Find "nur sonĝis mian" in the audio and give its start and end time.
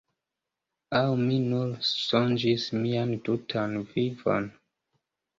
1.49-3.11